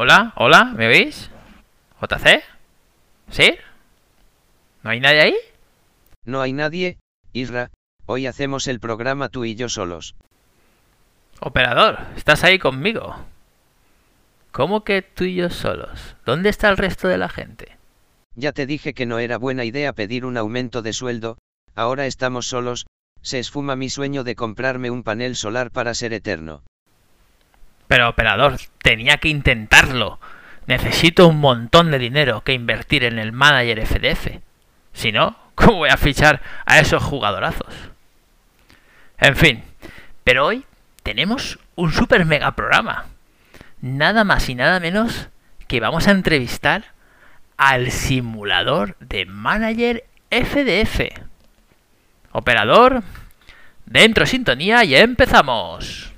[0.00, 1.28] Hola, hola, ¿me oís?
[2.00, 2.44] ¿JC?
[3.30, 3.56] ¿Sí?
[4.84, 5.36] ¿No hay nadie ahí?
[6.24, 6.98] No hay nadie,
[7.32, 7.72] Isra,
[8.06, 10.14] hoy hacemos el programa tú y yo solos.
[11.40, 13.16] Operador, ¿estás ahí conmigo?
[14.52, 16.14] ¿Cómo que tú y yo solos?
[16.24, 17.76] ¿Dónde está el resto de la gente?
[18.36, 21.38] Ya te dije que no era buena idea pedir un aumento de sueldo,
[21.74, 22.86] ahora estamos solos,
[23.20, 26.62] se esfuma mi sueño de comprarme un panel solar para ser eterno.
[27.88, 30.20] Pero, operador, tenía que intentarlo.
[30.66, 34.38] Necesito un montón de dinero que invertir en el manager FDF.
[34.92, 37.74] Si no, ¿cómo voy a fichar a esos jugadorazos?
[39.18, 39.64] En fin,
[40.24, 40.64] pero hoy
[41.02, 43.06] tenemos un super mega programa.
[43.80, 45.28] Nada más y nada menos
[45.66, 46.84] que vamos a entrevistar
[47.56, 51.00] al simulador de manager FDF.
[52.32, 53.02] Operador,
[53.86, 56.12] dentro sintonía y empezamos.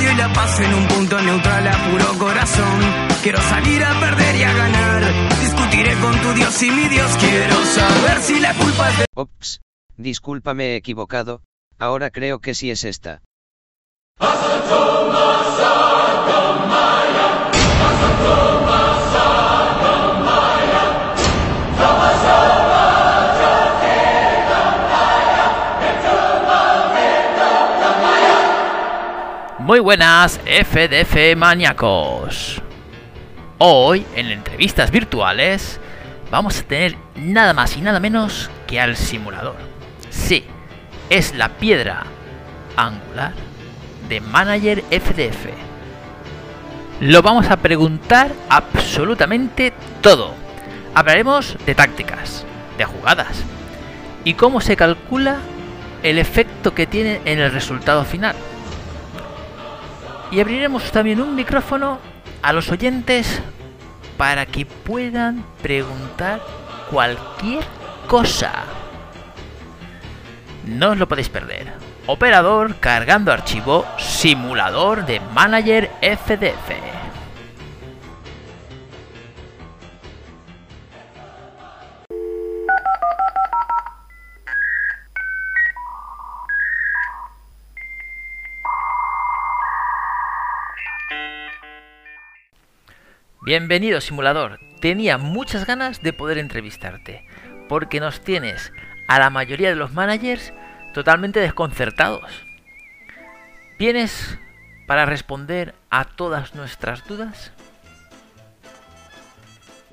[0.00, 2.80] Odio y la paz en un punto neutral a puro corazón.
[3.22, 5.02] Quiero salir a perder y a ganar.
[5.40, 7.16] Discutiré con tu Dios y mi Dios.
[7.18, 9.04] Quiero saber si la culpa es de...
[9.14, 9.60] Ops,
[9.96, 11.42] discúlpame he equivocado,
[11.78, 13.22] ahora creo que sí es esta.
[29.70, 32.60] Muy buenas, FDF maníacos.
[33.58, 35.78] Hoy, en entrevistas virtuales,
[36.28, 39.54] vamos a tener nada más y nada menos que al simulador.
[40.10, 40.44] Sí,
[41.08, 42.02] es la piedra
[42.74, 43.32] angular
[44.08, 45.50] de Manager FDF.
[47.00, 50.34] Lo vamos a preguntar absolutamente todo.
[50.96, 52.44] Hablaremos de tácticas,
[52.76, 53.44] de jugadas
[54.24, 55.36] y cómo se calcula
[56.02, 58.34] el efecto que tiene en el resultado final.
[60.30, 61.98] Y abriremos también un micrófono
[62.42, 63.40] a los oyentes
[64.16, 66.40] para que puedan preguntar
[66.90, 67.64] cualquier
[68.06, 68.52] cosa.
[70.66, 71.72] No os lo podéis perder.
[72.06, 76.99] Operador cargando archivo simulador de manager FDF.
[93.42, 94.60] Bienvenido simulador.
[94.80, 97.24] Tenía muchas ganas de poder entrevistarte,
[97.70, 98.70] porque nos tienes
[99.08, 100.52] a la mayoría de los managers
[100.92, 102.46] totalmente desconcertados.
[103.78, 104.38] ¿Vienes
[104.86, 107.50] para responder a todas nuestras dudas?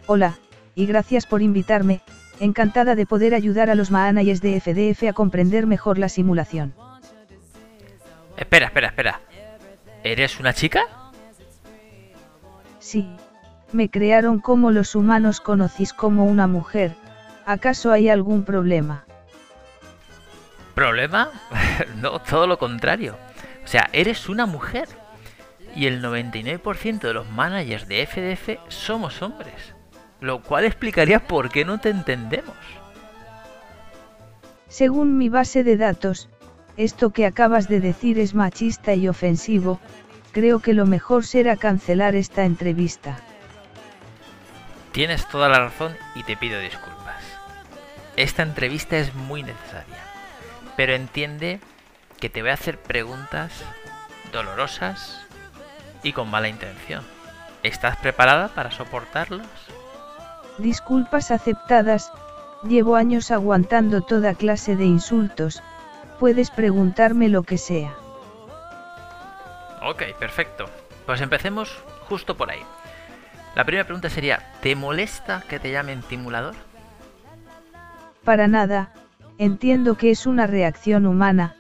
[0.08, 0.36] Hola,
[0.76, 2.02] y gracias por invitarme,
[2.42, 6.74] encantada de poder ayudar a los managers de FDF a comprender mejor la simulación.
[8.36, 9.22] Espera, espera, espera.
[10.04, 10.82] ¿Eres una chica?
[12.80, 13.08] Sí,
[13.72, 16.96] me crearon como los humanos conocís como una mujer,
[17.46, 19.06] ¿acaso hay algún problema?
[20.74, 21.32] ¿Problema?
[22.02, 23.18] no, todo lo contrario.
[23.64, 24.88] O sea, eres una mujer.
[25.76, 29.76] Y el 99% de los managers de FDF somos hombres.
[30.22, 32.56] Lo cual explicaría por qué no te entendemos.
[34.68, 36.30] Según mi base de datos,
[36.78, 39.80] esto que acabas de decir es machista y ofensivo,
[40.32, 43.18] creo que lo mejor será cancelar esta entrevista.
[44.98, 47.24] Tienes toda la razón y te pido disculpas.
[48.16, 50.02] Esta entrevista es muy necesaria,
[50.76, 51.60] pero entiende
[52.20, 53.64] que te voy a hacer preguntas
[54.34, 55.24] dolorosas
[56.02, 57.06] y con mala intención.
[57.62, 59.46] ¿Estás preparada para soportarlos?
[60.58, 62.12] Disculpas aceptadas,
[62.64, 65.62] llevo años aguantando toda clase de insultos,
[66.20, 67.94] puedes preguntarme lo que sea.
[69.84, 70.66] Ok, perfecto.
[71.06, 72.64] Pues empecemos justo por ahí.
[73.58, 76.54] La primera pregunta sería, ¿te molesta que te llamen timulador?
[78.24, 78.94] Para nada,
[79.40, 81.56] entiendo que es una reacción humana,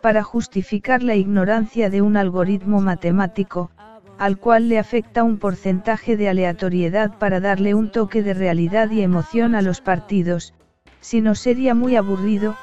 [0.00, 3.70] para justificar la ignorancia de un algoritmo matemático,
[4.18, 9.02] al cual le afecta un porcentaje de aleatoriedad para darle un toque de realidad y
[9.02, 10.54] emoción a los partidos,
[11.02, 12.56] si no sería muy aburrido,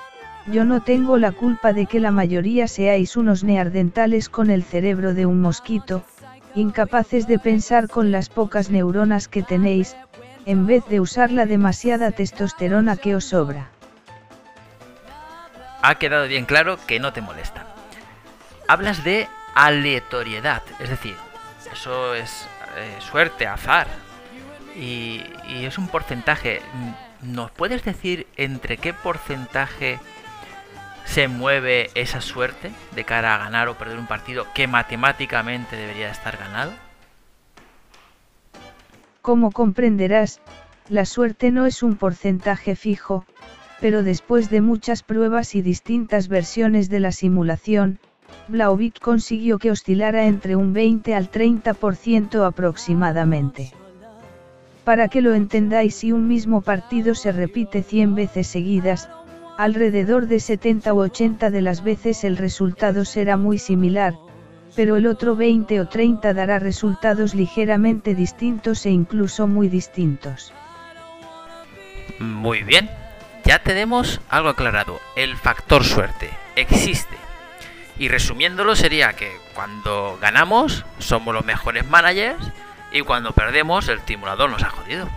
[0.48, 5.14] yo no tengo la culpa de que la mayoría seáis unos neardentales con el cerebro
[5.14, 6.04] de un mosquito,
[6.56, 9.96] incapaces de pensar con las pocas neuronas que tenéis,
[10.46, 13.70] en vez de usar la demasiada testosterona que os sobra.
[15.82, 17.66] Ha quedado bien claro que no te molesta.
[18.68, 21.16] Hablas de aleatoriedad, es decir,
[21.72, 22.48] eso es
[22.78, 23.88] eh, suerte, azar.
[24.76, 26.62] Y, y es un porcentaje.
[27.22, 30.00] ¿Nos puedes decir entre qué porcentaje
[31.10, 36.12] se mueve esa suerte de cara a ganar o perder un partido que matemáticamente debería
[36.12, 36.72] estar ganado?
[39.24, 40.40] Como comprenderás,
[40.88, 43.26] la suerte no es un porcentaje fijo,
[43.82, 48.00] pero después de muchas pruebas y distintas versiones de la simulación,
[48.48, 53.74] Blauvik consiguió que oscilara entre un 20 al 30% aproximadamente.
[54.84, 59.10] Para que lo entendáis si un mismo partido se repite 100 veces seguidas,
[59.60, 64.14] alrededor de 70 u 80 de las veces el resultado será muy similar,
[64.74, 70.54] pero el otro 20 o 30 dará resultados ligeramente distintos e incluso muy distintos.
[72.20, 72.90] Muy bien,
[73.44, 75.02] ya tenemos algo aclarado.
[75.18, 77.18] El factor suerte existe.
[77.98, 82.50] Y resumiéndolo sería que cuando ganamos somos los mejores managers
[82.94, 85.10] y cuando perdemos el simulador nos ha jodido.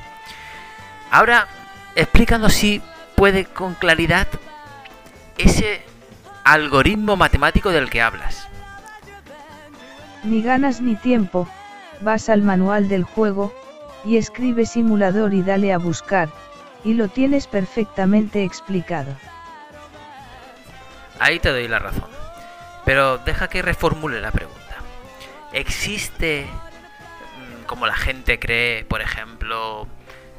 [1.12, 1.46] Ahora,
[1.94, 2.82] explícanos si
[3.22, 4.26] puede con claridad
[5.38, 5.80] ese
[6.42, 8.48] algoritmo matemático del que hablas.
[10.24, 11.48] Ni ganas ni tiempo,
[12.00, 13.54] vas al manual del juego,
[14.04, 16.30] y escribe simulador y dale a buscar,
[16.82, 19.14] y lo tienes perfectamente explicado.
[21.20, 22.10] Ahí te doy la razón.
[22.84, 24.78] Pero deja que reformule la pregunta.
[25.52, 29.86] ¿Existe, mm, como la gente cree, por ejemplo,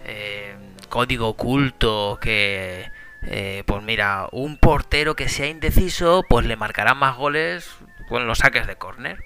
[0.04, 0.58] eh,
[0.94, 2.92] código oculto que,
[3.24, 7.68] eh, pues mira, un portero que sea indeciso, pues le marcará más goles
[8.08, 9.18] con los saques de córner?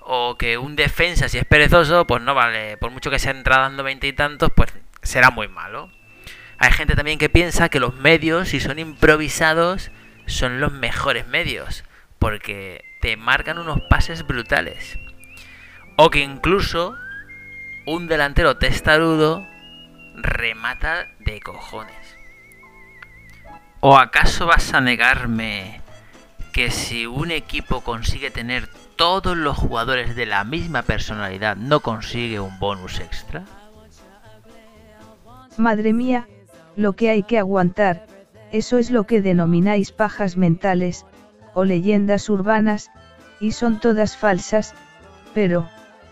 [0.00, 3.62] O que un defensa, si es perezoso, pues no vale, por mucho que sea entrada
[3.62, 5.92] dando veinte y tantos, pues será muy malo.
[6.58, 9.92] Hay gente también que piensa que los medios, si son improvisados,
[10.26, 11.84] son los mejores medios,
[12.18, 14.98] porque te marcan unos pases brutales.
[15.94, 16.96] O que incluso
[17.86, 19.46] un delantero testarudo
[20.16, 22.16] remata de cojones.
[23.80, 25.80] ¿O acaso vas a negarme
[26.52, 32.40] que si un equipo consigue tener todos los jugadores de la misma personalidad no consigue
[32.40, 33.44] un bonus extra?
[35.58, 36.26] Madre mía,
[36.76, 38.06] lo que hay que aguantar,
[38.52, 41.04] eso es lo que denomináis pajas mentales,
[41.54, 42.90] o leyendas urbanas,
[43.40, 44.74] y son todas falsas,
[45.34, 45.68] pero,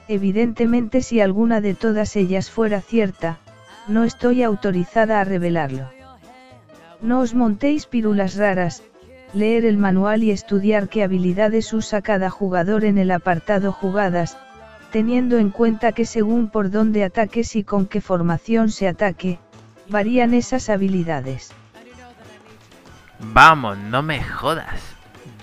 [0.09, 3.39] evidentemente si alguna de todas ellas fuera cierta,
[3.87, 5.91] no estoy autorizada a revelarlo.
[7.01, 8.83] No os montéis pirulas raras,
[9.35, 14.39] leer el manual y estudiar qué habilidades usa cada jugador en el apartado jugadas,
[14.91, 19.39] teniendo en cuenta que según por dónde ataques y con qué formación se ataque,
[19.89, 21.53] varían esas habilidades.
[23.19, 24.81] Vamos, no me jodas.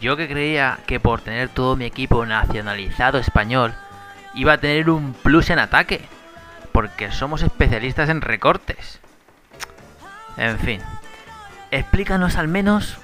[0.01, 3.73] Yo que creía que por tener todo mi equipo nacionalizado español,
[4.33, 6.01] iba a tener un plus en ataque.
[6.71, 8.99] Porque somos especialistas en recortes.
[10.37, 10.81] En fin.
[11.71, 12.97] Explícanos al menos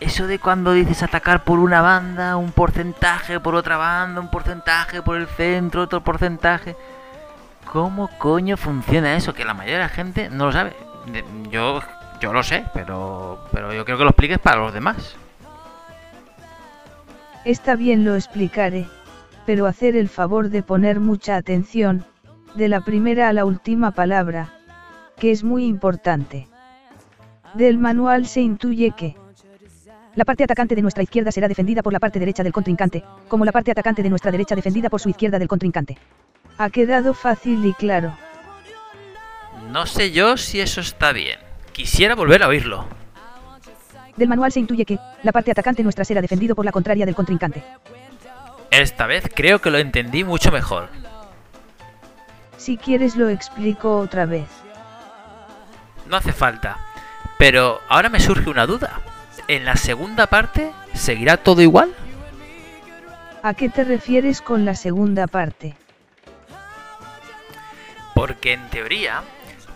[0.00, 5.00] eso de cuando dices atacar por una banda, un porcentaje por otra banda, un porcentaje
[5.00, 6.76] por el centro, otro porcentaje.
[7.72, 9.32] ¿Cómo coño funciona eso?
[9.32, 10.74] Que la mayoría de la gente no lo sabe.
[11.50, 11.80] Yo,
[12.20, 15.16] yo lo sé, pero, pero yo creo que lo expliques para los demás.
[17.44, 18.86] Está bien lo explicaré,
[19.46, 22.04] pero hacer el favor de poner mucha atención,
[22.54, 24.52] de la primera a la última palabra,
[25.16, 26.48] que es muy importante.
[27.54, 29.16] Del manual se intuye que
[30.14, 33.44] la parte atacante de nuestra izquierda será defendida por la parte derecha del contrincante, como
[33.44, 35.96] la parte atacante de nuestra derecha defendida por su izquierda del contrincante.
[36.58, 38.16] Ha quedado fácil y claro.
[39.70, 41.38] No sé yo si eso está bien.
[41.72, 42.84] Quisiera volver a oírlo.
[44.16, 47.14] Del manual se intuye que, la parte atacante nuestra será defendido por la contraria del
[47.14, 47.64] contrincante.
[48.70, 50.90] Esta vez creo que lo entendí mucho mejor.
[52.62, 54.46] Si quieres lo explico otra vez.
[56.06, 56.78] No hace falta.
[57.36, 59.00] Pero ahora me surge una duda.
[59.48, 61.92] ¿En la segunda parte seguirá todo igual?
[63.42, 65.74] ¿A qué te refieres con la segunda parte?
[68.14, 69.22] Porque en teoría,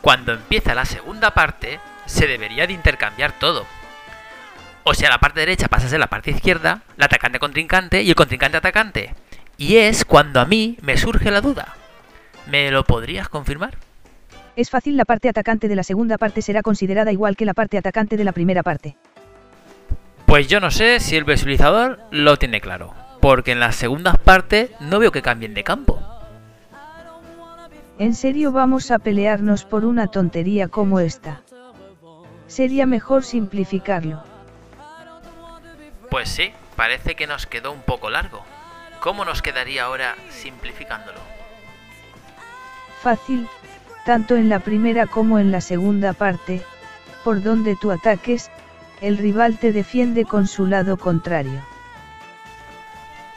[0.01, 3.67] cuando empieza la segunda parte, se debería de intercambiar todo.
[4.85, 8.11] O sea, la parte derecha pasa a ser la parte izquierda, la atacante contrincante y
[8.11, 9.13] el contrincante atacante.
[9.57, 11.76] Y es cuando a mí me surge la duda.
[12.47, 13.77] ¿Me lo podrías confirmar?
[14.57, 17.77] Es fácil, la parte atacante de la segunda parte será considerada igual que la parte
[17.77, 18.97] atacante de la primera parte.
[20.25, 24.71] Pues yo no sé si el visualizador lo tiene claro, porque en las segundas partes
[24.81, 26.01] no veo que cambien de campo.
[27.99, 31.43] ¿En serio vamos a pelearnos por una tontería como esta?
[32.47, 34.23] Sería mejor simplificarlo.
[36.11, 38.45] Pues sí, parece que nos quedó un poco largo.
[39.01, 41.36] ¿Cómo nos quedaría ahora simplificándolo?
[43.07, 43.47] Fácil,
[44.05, 46.61] tanto en la primera como en la segunda parte,
[47.23, 48.51] por donde tú ataques,
[49.01, 51.61] el rival te defiende con su lado contrario.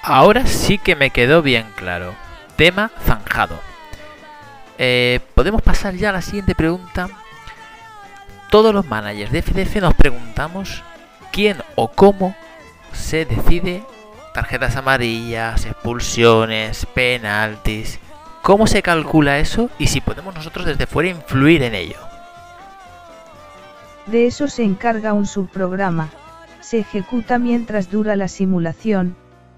[0.01, 2.15] Ahora sí que me quedó bien claro.
[2.55, 3.59] Tema zanjado.
[4.79, 7.07] eh, podemos pasar ya a la siguiente pregunta.
[8.49, 10.83] Todos los managers de FDF nos preguntamos
[11.31, 12.35] quién o cómo
[12.91, 13.83] se decide
[14.33, 17.99] tarjetas amarillas, expulsiones, penaltis.
[18.41, 21.97] ¿Cómo se calcula eso y si podemos nosotros desde fuera influir en ello?
[24.07, 26.09] De eso se encarga un subprograma.
[26.61, 29.15] Se ejecuta mientras dura la simulación.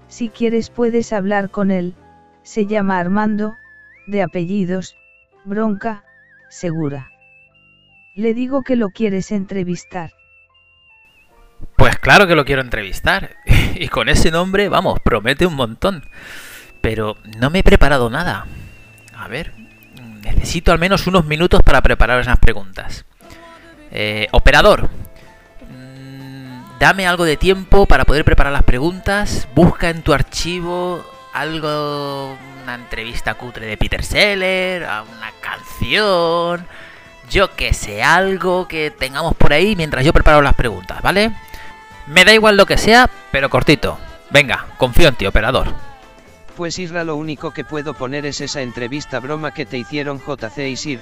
[0.08, 1.94] Si quieres puedes hablar con él.
[2.42, 3.54] Se llama Armando,
[4.06, 4.96] de apellidos,
[5.44, 6.04] bronca,
[6.50, 7.10] segura.
[8.14, 10.12] Le digo que lo quieres entrevistar.
[11.76, 13.36] Pues claro que lo quiero entrevistar.
[13.74, 16.04] y con ese nombre, vamos, promete un montón.
[16.82, 18.46] Pero no me he preparado nada.
[19.22, 19.52] A ver,
[20.24, 23.04] necesito al menos unos minutos para preparar esas preguntas.
[23.92, 24.90] Eh, operador,
[25.70, 29.46] mm, dame algo de tiempo para poder preparar las preguntas.
[29.54, 36.66] Busca en tu archivo algo, una entrevista cutre de Peter Seller, una canción,
[37.30, 41.30] yo que sé, algo que tengamos por ahí mientras yo preparo las preguntas, ¿vale?
[42.08, 44.00] Me da igual lo que sea, pero cortito.
[44.30, 45.91] Venga, confío en ti, operador.
[46.56, 50.68] Pues Isra, lo único que puedo poner es esa entrevista broma que te hicieron JC
[50.68, 51.00] y Sir,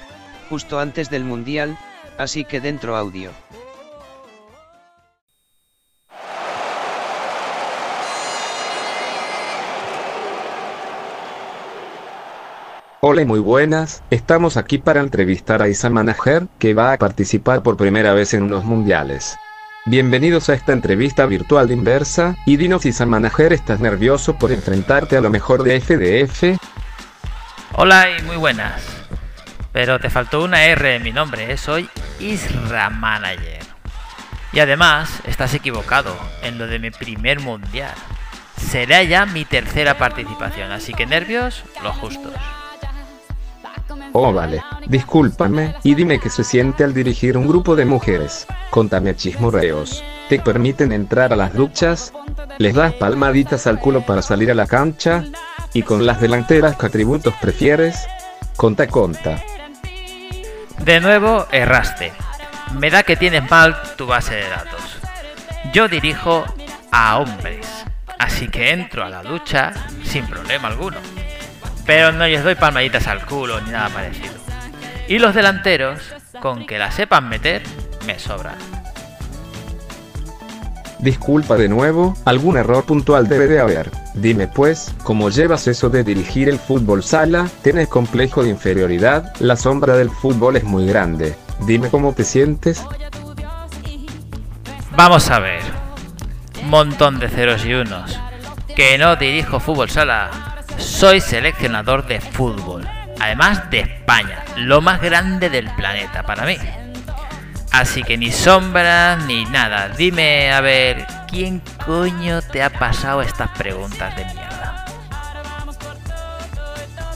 [0.49, 1.77] justo antes del Mundial,
[2.17, 3.31] así que dentro audio.
[13.01, 17.75] Hola muy buenas, estamos aquí para entrevistar a Isa Manager, que va a participar por
[17.75, 19.35] primera vez en unos mundiales.
[19.87, 25.17] Bienvenidos a esta entrevista virtual de Inversa, y dinos Isa Manager, ¿estás nervioso por enfrentarte
[25.17, 26.61] a lo mejor de FDF?
[27.73, 28.83] Hola y muy buenas.
[29.71, 31.57] Pero te faltó una R en mi nombre, ¿eh?
[31.57, 33.63] soy Isra Manager.
[34.53, 37.95] Y además, estás equivocado en lo de mi primer mundial.
[38.57, 42.35] Será ya mi tercera participación, así que nervios, los justos.
[44.13, 48.45] Oh vale, discúlpame, y dime qué se siente al dirigir un grupo de mujeres.
[48.69, 50.03] Contame chismorreos.
[50.27, 52.11] ¿Te permiten entrar a las duchas?
[52.57, 55.23] ¿Les das palmaditas al culo para salir a la cancha?
[55.73, 58.05] ¿Y con las delanteras qué atributos prefieres?
[58.57, 59.41] Conta conta.
[60.79, 62.11] De nuevo, erraste.
[62.77, 64.97] Me da que tienes mal tu base de datos.
[65.73, 66.43] Yo dirijo
[66.91, 67.65] a hombres,
[68.19, 69.71] así que entro a la ducha
[70.03, 70.97] sin problema alguno
[71.91, 74.31] pero no les doy palmaditas al culo ni nada parecido.
[75.09, 75.99] Y los delanteros,
[76.41, 77.63] con que la sepan meter,
[78.07, 78.55] me sobran.
[80.99, 83.91] Disculpa de nuevo, algún error puntual debe de haber.
[84.13, 87.49] Dime pues, ¿cómo llevas eso de dirigir el fútbol sala?
[87.61, 89.35] ¿Tienes complejo de inferioridad?
[89.41, 91.35] La sombra del fútbol es muy grande.
[91.67, 92.85] Dime cómo te sientes.
[94.95, 95.61] Vamos a ver.
[96.63, 98.17] Montón de ceros y unos.
[98.77, 100.50] Que no dirijo fútbol sala
[100.81, 102.87] soy seleccionador de fútbol,
[103.19, 106.57] además de España, lo más grande del planeta para mí.
[107.71, 109.89] Así que ni sombras ni nada.
[109.89, 114.85] Dime, a ver, ¿quién coño te ha pasado estas preguntas de mierda?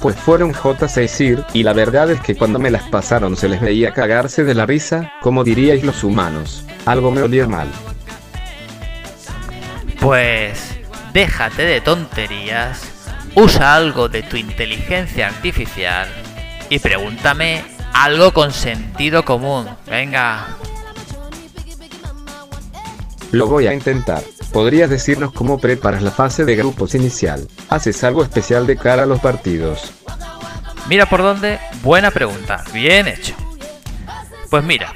[0.01, 3.59] Pues fueron J6 Sir, y la verdad es que cuando me las pasaron se les
[3.59, 6.65] veía cagarse de la risa, como diríais los humanos.
[6.85, 7.67] Algo me olía mal.
[9.99, 10.77] Pues
[11.11, 12.94] déjate de tonterías
[13.35, 16.07] usa algo de tu inteligencia artificial
[16.69, 17.63] y pregúntame
[17.93, 19.67] algo con sentido común.
[19.87, 20.47] Venga.
[23.31, 24.23] Lo voy a intentar.
[24.53, 27.45] ¿Podrías decirnos cómo preparas la fase de grupos inicial?
[27.69, 29.91] ¿Haces algo especial de cara a los partidos?
[30.87, 31.59] Mira por dónde.
[31.83, 32.63] Buena pregunta.
[32.71, 33.35] Bien hecho.
[34.49, 34.93] Pues mira,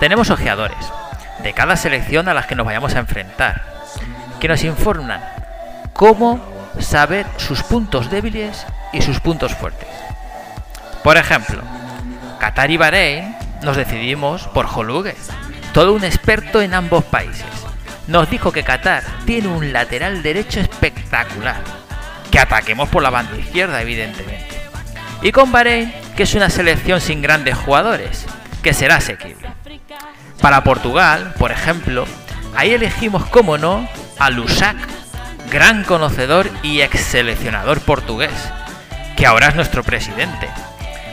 [0.00, 0.78] tenemos ojeadores
[1.42, 3.62] de cada selección a las que nos vayamos a enfrentar,
[4.40, 5.22] que nos informan
[5.92, 9.88] cómo saber sus puntos débiles y sus puntos fuertes.
[11.02, 11.62] Por ejemplo,
[12.38, 15.16] Qatar y Bahrein nos decidimos por Holugue,
[15.72, 17.46] todo un experto en ambos países.
[18.06, 21.62] Nos dijo que Qatar tiene un lateral derecho espectacular,
[22.30, 24.62] que ataquemos por la banda izquierda evidentemente.
[25.22, 28.26] Y con Bahrein, que es una selección sin grandes jugadores,
[28.62, 29.48] que será asequible.
[30.40, 32.06] Para Portugal, por ejemplo,
[32.54, 34.76] ahí elegimos, como no, a Lusac
[35.50, 38.32] gran conocedor y ex seleccionador portugués,
[39.16, 40.48] que ahora es nuestro presidente.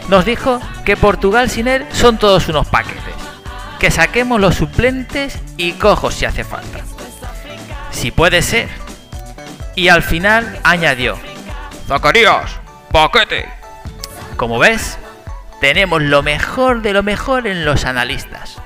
[0.10, 3.16] Nos dijo que Portugal sin él son todos unos paquetes,
[3.80, 6.80] que saquemos los suplentes y cojos si hace falta.
[7.92, 8.70] Si puede ser.
[9.76, 11.18] Y al final añadió,
[11.88, 12.60] Zacarías,
[12.92, 13.46] paquete.
[14.38, 14.98] Como ves,
[15.60, 18.58] tenemos lo mejor de lo mejor en los analistas.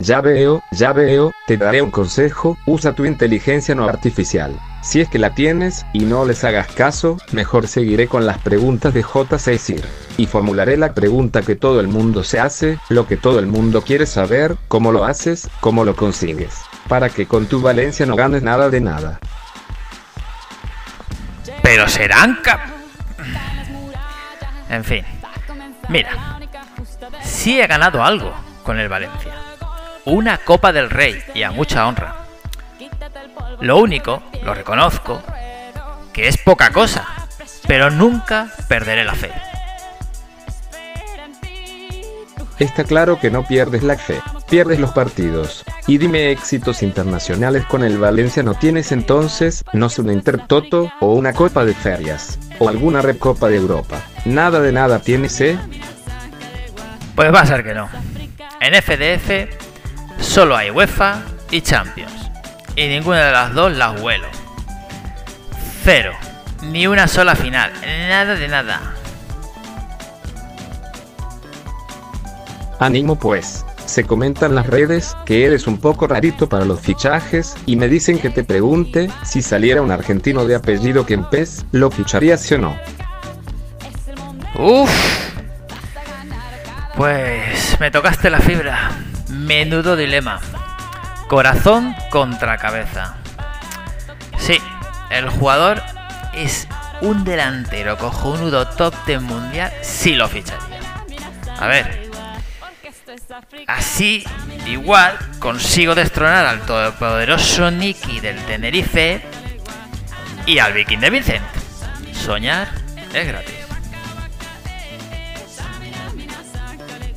[0.00, 4.56] Ya veo, ya veo, te daré un consejo, usa tu inteligencia no artificial.
[4.80, 8.94] Si es que la tienes, y no les hagas caso, mejor seguiré con las preguntas
[8.94, 9.36] de J.
[9.40, 9.84] Sir.
[10.16, 13.82] Y formularé la pregunta que todo el mundo se hace, lo que todo el mundo
[13.82, 16.60] quiere saber, cómo lo haces, cómo lo consigues.
[16.86, 19.18] Para que con tu Valencia no ganes nada de nada.
[21.60, 22.60] Pero serán cap...
[24.70, 25.04] En fin.
[25.88, 26.38] Mira.
[27.24, 29.37] Sí he ganado algo con el Valencia.
[30.08, 32.16] Una Copa del Rey y a mucha honra.
[33.60, 35.22] Lo único, lo reconozco,
[36.14, 37.06] que es poca cosa,
[37.66, 39.30] pero nunca perderé la fe.
[42.58, 45.62] Está claro que no pierdes la fe, pierdes los partidos.
[45.86, 51.12] Y dime éxitos internacionales con el Valencia no tienes entonces, no sé una Intertoto, o
[51.12, 54.00] una Copa de Ferias, o alguna Recopa de Europa.
[54.24, 55.58] Nada de nada tienes, ¿eh?
[57.14, 57.90] Pues va a ser que no.
[58.60, 59.67] En FDF
[60.20, 62.30] solo hay UEFA y Champions.
[62.76, 64.28] Y ninguna de las dos las huelo.
[65.82, 66.12] Cero.
[66.62, 67.72] Ni una sola final.
[67.82, 68.80] Nada de nada.
[72.78, 73.64] Ánimo pues.
[73.86, 78.18] Se comentan las redes que eres un poco rarito para los fichajes y me dicen
[78.18, 82.58] que te pregunte si saliera un argentino de apellido que en PES, ¿lo ficharías o
[82.58, 82.78] no?
[84.58, 84.90] Uf.
[86.96, 88.90] Pues me tocaste la fibra.
[89.48, 90.40] Menudo dilema.
[91.26, 93.16] Corazón contra cabeza.
[94.36, 94.60] Sí,
[95.08, 95.82] el jugador
[96.34, 96.68] es
[97.00, 100.80] un delantero cojonudo top 10 mundial, sí lo ficharía.
[101.58, 102.10] A ver,
[103.66, 104.22] así
[104.66, 109.22] igual consigo destronar al todopoderoso Nicky del Tenerife
[110.44, 111.46] y al Viking de Vincent.
[112.12, 112.68] Soñar
[113.14, 113.57] es gratis.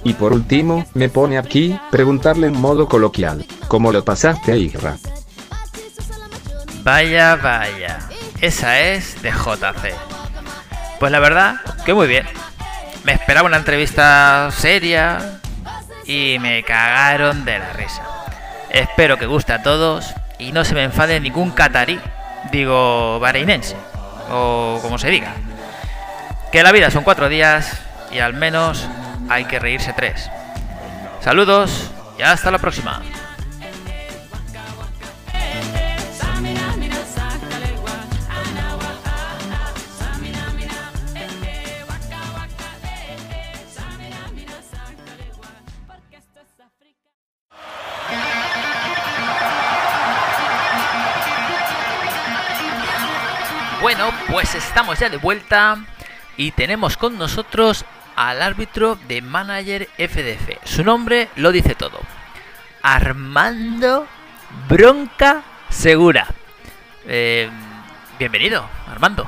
[0.03, 4.97] Y por último, me pone aquí, preguntarle en modo coloquial, ¿cómo lo pasaste a Isra?
[6.83, 7.99] Vaya, vaya.
[8.41, 9.93] Esa es de JC.
[10.99, 12.25] Pues la verdad, que muy bien.
[13.03, 15.39] Me esperaba una entrevista seria
[16.05, 18.03] y me cagaron de la risa.
[18.71, 21.99] Espero que guste a todos y no se me enfade ningún catarí,
[22.51, 23.75] digo bareinense,
[24.31, 25.33] o como se diga.
[26.51, 27.79] Que la vida son cuatro días
[28.11, 28.87] y al menos
[29.29, 30.29] hay que reírse tres.
[31.21, 33.01] Saludos y hasta la próxima.
[53.81, 55.83] Bueno, pues estamos ya de vuelta
[56.37, 57.83] y tenemos con nosotros
[58.29, 60.63] al árbitro de Manager FDF.
[60.63, 61.99] Su nombre lo dice todo.
[62.83, 64.07] Armando
[64.69, 66.27] Bronca Segura.
[67.07, 67.49] Eh,
[68.19, 69.27] bienvenido, Armando.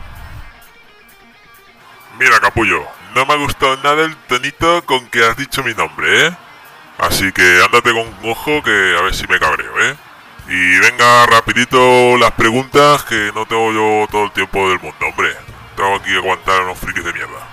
[2.19, 6.27] Mira, capullo, no me ha gustado nada el tonito con que has dicho mi nombre,
[6.27, 6.38] ¿eh?
[6.99, 9.95] Así que ándate con ojo que a ver si me cabreo, ¿eh?
[10.47, 15.36] Y venga rapidito las preguntas que no tengo yo todo el tiempo del mundo, hombre.
[15.75, 17.52] Tengo aquí que aguantar a unos frikis de mierda.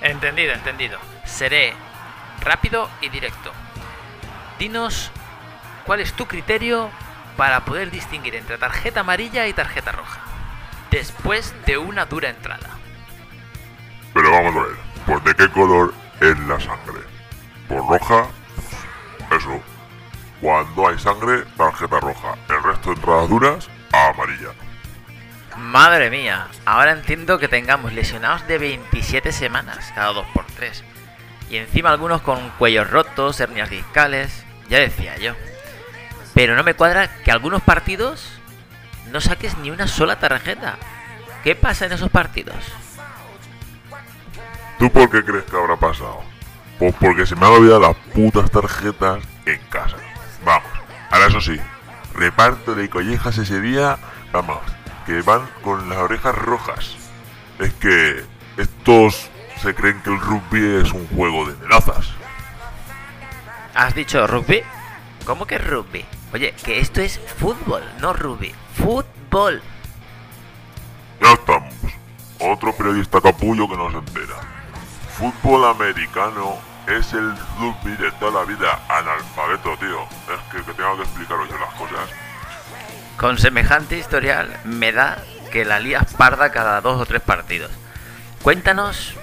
[0.00, 0.98] Entendido, entendido.
[1.24, 1.74] Seré
[2.40, 3.52] rápido y directo.
[4.58, 5.10] Dinos
[5.84, 6.90] cuál es tu criterio
[7.36, 10.20] para poder distinguir entre tarjeta amarilla y tarjeta roja.
[10.90, 12.68] Después de una dura entrada.
[14.12, 17.00] Pero vamos a ver, ¿por de qué color es la sangre?
[17.68, 18.26] ¿Por roja?
[19.30, 19.62] Eso.
[20.40, 22.34] Cuando hay sangre, tarjeta roja.
[22.48, 24.50] El resto de entradas duras, amarilla.
[25.60, 30.82] Madre mía, ahora entiendo que tengamos lesionados de 27 semanas cada 2x3.
[31.50, 35.34] Y encima algunos con cuellos rotos, hernias discales, ya decía yo.
[36.34, 38.32] Pero no me cuadra que algunos partidos
[39.12, 40.76] no saques ni una sola tarjeta.
[41.44, 42.56] ¿Qué pasa en esos partidos?
[44.78, 46.22] ¿Tú por qué crees que habrá pasado?
[46.78, 49.96] Pues porque se me han olvidado las putas tarjetas en casa.
[50.44, 50.70] Vamos,
[51.10, 51.60] ahora eso sí,
[52.14, 53.98] reparto de collejas ese día,
[54.32, 54.58] vamos,
[55.10, 56.94] que van con las orejas rojas.
[57.58, 58.24] Es que
[58.56, 59.28] estos
[59.60, 62.10] se creen que el rugby es un juego de amenazas.
[63.74, 64.62] ¿Has dicho rugby?
[65.26, 66.04] ¿Cómo que rugby?
[66.32, 68.54] Oye, que esto es fútbol, no rugby.
[68.74, 69.60] Fútbol.
[71.20, 71.74] Ya estamos.
[72.38, 74.36] Otro periodista capullo que no se entera.
[75.18, 76.54] Fútbol americano
[76.86, 78.80] es el rugby de toda la vida.
[78.88, 80.02] Analfabeto, tío.
[80.32, 82.29] Es que, que tengo que explicaros yo las cosas.
[83.16, 85.18] Con semejante historial me da
[85.50, 87.70] que la lías parda cada dos o tres partidos.
[88.42, 89.14] Cuéntanos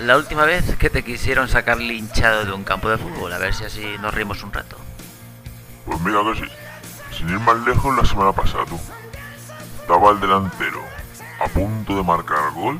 [0.00, 3.54] la última vez que te quisieron sacar linchado de un campo de fútbol, a ver
[3.54, 4.76] si así nos rimos un rato.
[5.84, 6.52] Pues mira que sí.
[7.16, 8.78] Sin ir más lejos, la semana pasada, tú.
[9.80, 10.82] estaba el delantero
[11.40, 12.78] a punto de marcar gol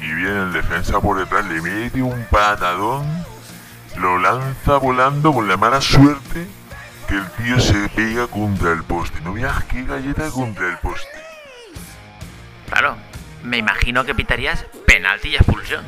[0.00, 3.06] y viene el defensa por detrás, le mete un patadón,
[3.96, 6.46] lo lanza volando con la mala suerte
[7.16, 9.20] el tío se pega contra el poste.
[9.22, 11.08] No veas qué galleta contra el poste.
[12.68, 12.96] Claro,
[13.42, 15.84] me imagino que pitarías penalti y expulsión.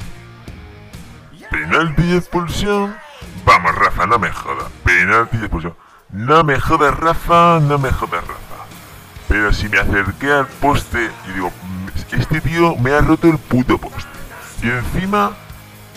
[1.51, 2.97] Penalti y expulsión.
[3.45, 4.71] Vamos, Rafa, no me jodas.
[4.85, 5.75] Penalti y expulsión.
[6.11, 8.65] No me jodas, Rafa, no me jodas, Rafa.
[9.29, 11.53] Pero si me acerqué al poste y digo,
[12.11, 14.11] este tío me ha roto el puto poste.
[14.63, 15.33] Y encima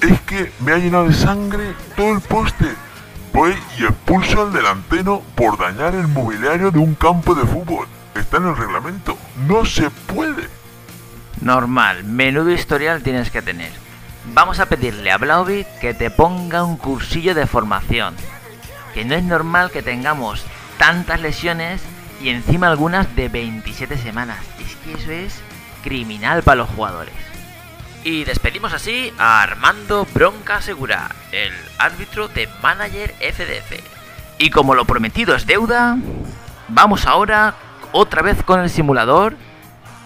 [0.02, 2.76] es que me ha llenado de sangre todo el poste.
[3.36, 7.86] Voy y expulso al delantero por dañar el mobiliario de un campo de fútbol.
[8.16, 9.18] Está en el reglamento.
[9.46, 10.48] No se puede.
[11.42, 13.74] Normal, menudo historial tienes que tener.
[14.34, 18.16] Vamos a pedirle a Blauvik que te ponga un cursillo de formación.
[18.94, 20.46] Que no es normal que tengamos
[20.78, 21.82] tantas lesiones
[22.22, 24.40] y encima algunas de 27 semanas.
[24.62, 25.42] Es que eso es
[25.84, 27.25] criminal para los jugadores.
[28.06, 33.82] Y despedimos así a Armando Bronca Segura, el árbitro de Manager FDF.
[34.38, 35.98] Y como lo prometido es deuda,
[36.68, 37.56] vamos ahora
[37.94, 39.36] otra vez con el simulador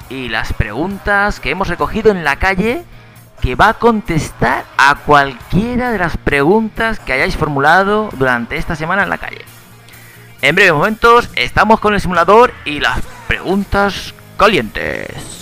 [0.09, 2.85] y las preguntas que hemos recogido en la calle
[3.41, 9.03] que va a contestar a cualquiera de las preguntas que hayáis formulado durante esta semana
[9.03, 9.43] en la calle.
[10.41, 15.38] En breves momentos estamos con el simulador y las preguntas calientes.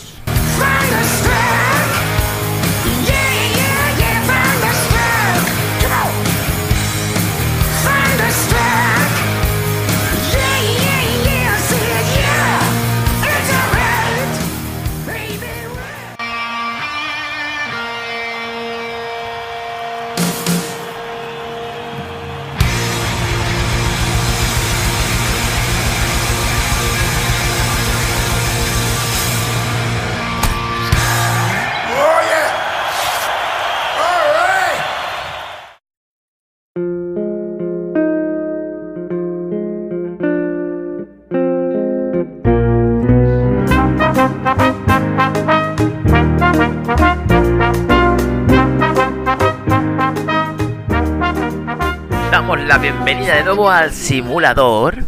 [53.08, 55.06] Bienvenida de nuevo al simulador.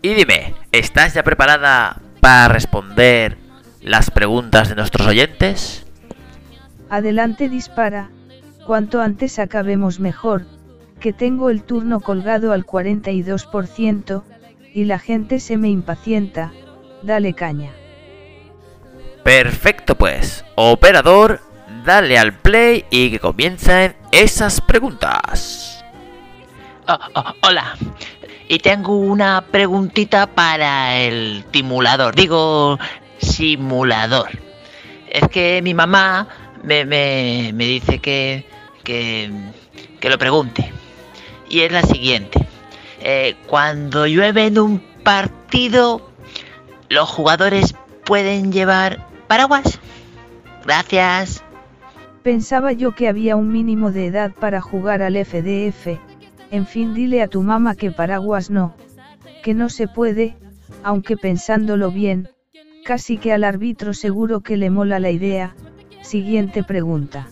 [0.00, 3.36] Y dime, ¿estás ya preparada para responder
[3.82, 5.84] las preguntas de nuestros oyentes?
[6.88, 8.08] Adelante dispara,
[8.66, 10.46] cuanto antes acabemos mejor,
[10.98, 14.22] que tengo el turno colgado al 42%,
[14.72, 16.52] y la gente se me impacienta,
[17.02, 17.70] dale caña.
[19.24, 21.42] Perfecto pues, operador,
[21.84, 25.77] dale al play y que comiencen esas preguntas.
[26.90, 27.76] Oh, oh, hola,
[28.48, 32.78] y tengo una preguntita para el simulador, digo
[33.18, 34.30] simulador.
[35.10, 36.26] Es que mi mamá
[36.62, 38.46] me, me, me dice que,
[38.84, 39.30] que,
[40.00, 40.72] que, lo pregunte.
[41.50, 42.46] Y es la siguiente.
[43.00, 46.10] Eh, cuando llueve en un partido,
[46.88, 47.74] ¿los jugadores
[48.06, 49.78] pueden llevar paraguas?
[50.64, 51.44] Gracias.
[52.22, 56.07] Pensaba yo que había un mínimo de edad para jugar al FDF.
[56.50, 58.74] En fin, dile a tu mamá que paraguas no.
[59.42, 60.36] Que no se puede,
[60.82, 62.30] aunque pensándolo bien,
[62.84, 65.54] casi que al árbitro seguro que le mola la idea.
[66.02, 67.28] Siguiente pregunta.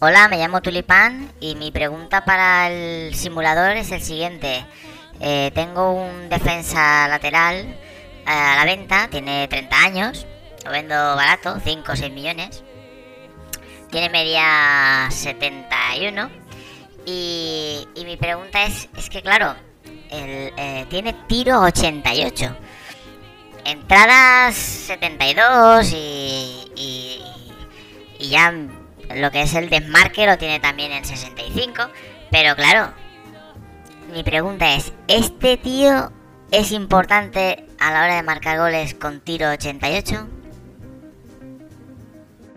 [0.00, 4.64] Hola, me llamo Tulipán y mi pregunta para el simulador es el siguiente.
[5.20, 7.76] Eh, tengo un defensa lateral eh,
[8.26, 10.26] a la venta, tiene 30 años,
[10.64, 12.64] lo vendo barato, 5 o 6 millones.
[13.92, 16.41] Tiene media 71
[17.06, 19.54] y, y mi pregunta es, es que claro,
[20.10, 22.56] el, eh, tiene tiro 88.
[23.64, 27.22] Entradas 72 y, y,
[28.18, 28.52] y ya
[29.14, 31.82] lo que es el desmarque lo tiene también en 65.
[32.30, 32.92] Pero claro,
[34.12, 36.12] mi pregunta es, ¿este tío
[36.50, 40.28] es importante a la hora de marcar goles con tiro 88?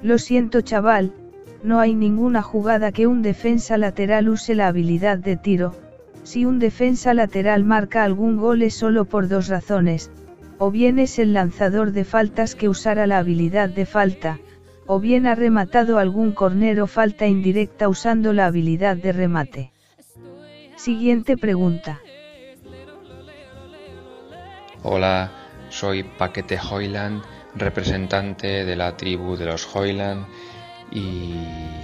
[0.01, 1.13] Lo siento chaval,
[1.65, 5.75] no hay ninguna jugada que un defensa lateral use la habilidad de tiro.
[6.23, 10.11] Si un defensa lateral marca algún gol es solo por dos razones,
[10.59, 14.39] o bien es el lanzador de faltas que usara la habilidad de falta,
[14.85, 19.71] o bien ha rematado algún corner o falta indirecta usando la habilidad de remate.
[20.75, 21.99] Siguiente pregunta.
[24.83, 25.31] Hola,
[25.69, 27.23] soy Paquete Hoyland,
[27.55, 30.27] representante de la tribu de los Hoyland.
[30.95, 31.35] Y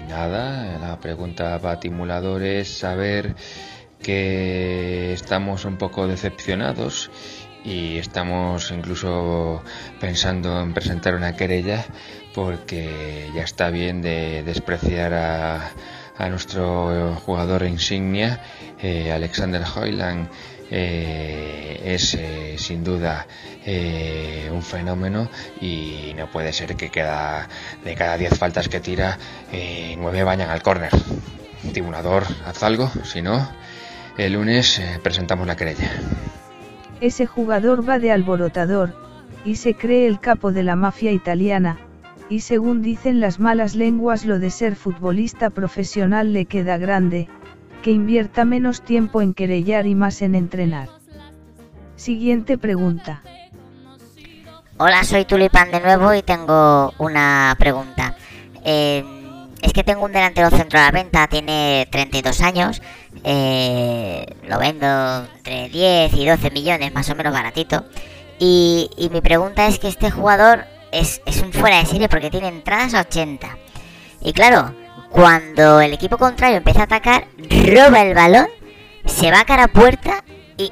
[0.07, 3.35] nada, la pregunta para Timulador es saber
[4.01, 7.11] que estamos un poco decepcionados
[7.65, 9.63] y estamos incluso
[9.99, 11.83] pensando en presentar una querella
[12.33, 15.71] porque ya está bien de despreciar a,
[16.29, 18.41] nuestro jugador insignia,
[18.81, 20.29] eh, Alexander Hoyland.
[20.73, 23.27] Eh, es eh, sin duda
[24.51, 25.29] un fenómeno
[25.59, 27.47] y no puede ser que queda,
[27.83, 29.19] de cada 10 faltas que tira,
[29.51, 30.91] 9 vayan al córner.
[31.73, 33.47] Timulador, haz algo, si no,
[34.17, 35.91] el lunes presentamos la querella.
[37.01, 38.95] Ese jugador va de alborotador,
[39.45, 41.77] y se cree el capo de la mafia italiana,
[42.29, 47.27] y según dicen las malas lenguas lo de ser futbolista profesional le queda grande,
[47.81, 50.89] que invierta menos tiempo en querellar y más en entrenar.
[51.95, 53.21] Siguiente pregunta.
[54.77, 58.15] Hola, soy Tulipán de nuevo y tengo una pregunta.
[58.63, 59.03] Eh,
[59.61, 62.81] es que tengo un delantero centro a la venta, tiene 32 años,
[63.23, 67.85] eh, lo vendo entre 10 y 12 millones, más o menos baratito.
[68.39, 72.95] Y, mi pregunta es que este jugador es, un fuera de serie porque tiene entradas
[72.95, 73.55] a 80.
[74.21, 74.73] Y claro,
[75.11, 78.47] cuando el equipo contrario empieza a atacar, roba el balón,
[79.05, 80.23] se va cara a puerta
[80.57, 80.71] y,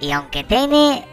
[0.00, 1.04] y aunque tiene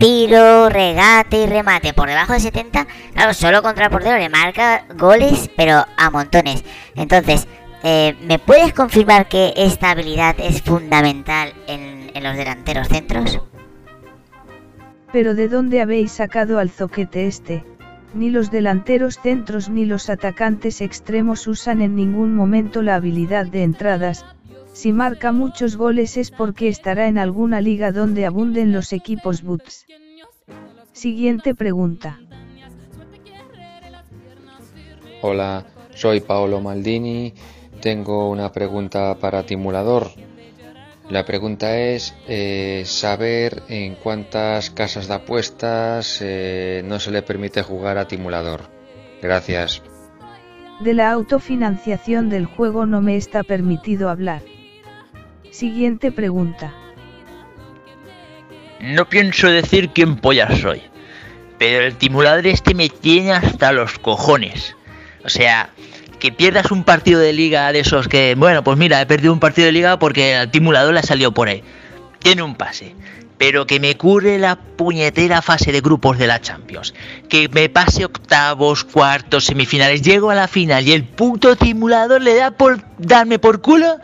[0.00, 4.86] tiro, regate y remate por debajo de 70, claro, solo contra el portero le marca
[4.96, 6.64] goles, pero a montones.
[6.96, 7.46] Entonces,
[7.82, 13.40] eh, ¿me puedes confirmar que esta habilidad es fundamental en, los delanteros centros?
[15.12, 17.64] Pero ¿de dónde habéis sacado al zoquete este?
[18.12, 23.62] Ni los delanteros centros ni los atacantes extremos usan en ningún momento la habilidad de
[23.62, 24.24] entradas,
[24.72, 29.86] si marca muchos goles es porque estará en alguna liga donde abunden los equipos Boots.
[30.92, 32.18] Siguiente pregunta.
[35.22, 37.34] Hola, soy Paolo Maldini.
[37.80, 40.10] Tengo una pregunta para Timulador.
[41.10, 47.62] La pregunta es eh, saber en cuántas casas de apuestas eh, no se le permite
[47.62, 48.70] jugar a Timulador.
[49.20, 49.82] Gracias.
[50.78, 54.42] De la autofinanciación del juego no me está permitido hablar.
[55.50, 56.72] Siguiente pregunta.
[58.80, 60.80] No pienso decir quién polla soy,
[61.58, 64.76] pero el timulador este me tiene hasta los cojones.
[65.24, 65.70] O sea,
[66.20, 69.40] que pierdas un partido de liga de esos que, bueno, pues mira, he perdido un
[69.40, 71.64] partido de liga porque el timulador le ha salido por ahí.
[72.20, 72.94] Tiene un pase.
[73.38, 76.92] Pero que me cure la puñetera fase de grupos de la Champions.
[77.28, 80.02] Que me pase octavos, cuartos, semifinales.
[80.02, 83.96] Llego a la final y el puto timulador le da por darme por culo.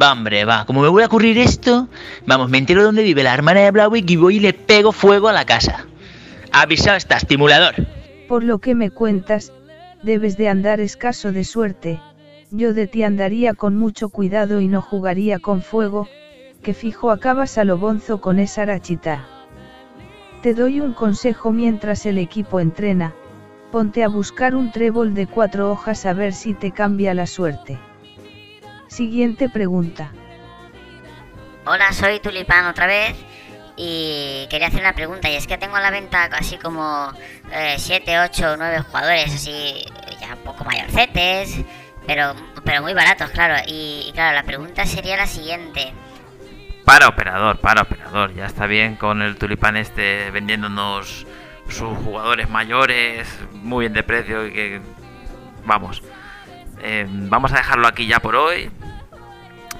[0.00, 0.66] Va, hombre, va.
[0.66, 1.88] Como me voy a ocurrir esto,
[2.26, 5.28] vamos, me entero dónde vive la hermana de Blauwick y voy y le pego fuego
[5.28, 5.86] a la casa.
[6.52, 7.74] Avisado está, estimulador.
[8.28, 9.52] Por lo que me cuentas,
[10.02, 12.00] debes de andar escaso de suerte.
[12.50, 16.08] Yo de ti andaría con mucho cuidado y no jugaría con fuego,
[16.62, 19.26] que fijo acabas a lo bonzo con esa rachita.
[20.42, 23.14] Te doy un consejo mientras el equipo entrena,
[23.70, 27.78] ponte a buscar un trébol de cuatro hojas a ver si te cambia la suerte.
[28.88, 30.12] Siguiente pregunta.
[31.66, 33.14] Hola, soy Tulipán otra vez
[33.82, 37.10] y quería hacer una pregunta y es que tengo a la venta casi como
[37.78, 39.86] 7, 8, 9 jugadores así
[40.20, 41.64] ya un poco mayorcetes,
[42.06, 43.54] pero, pero muy baratos, claro.
[43.66, 45.94] Y, claro, la pregunta sería la siguiente.
[46.84, 51.26] Para operador, para operador, ya está bien con el tulipán este vendiéndonos
[51.70, 54.80] sus jugadores mayores muy bien de precio y que
[55.64, 56.02] vamos
[56.82, 58.70] eh, vamos a dejarlo aquí ya por hoy.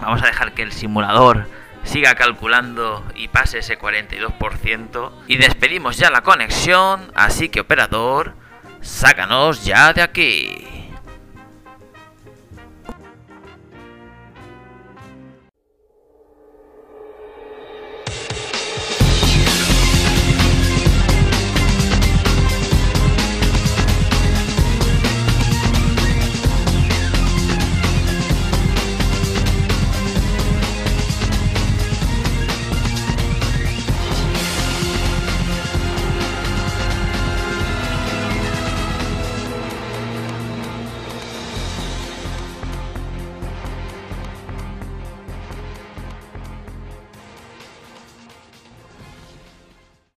[0.00, 1.46] Vamos a dejar que el simulador
[1.84, 5.12] siga calculando y pase ese 42%.
[5.26, 7.10] Y despedimos ya la conexión.
[7.14, 8.34] Así que operador,
[8.80, 10.79] sácanos ya de aquí.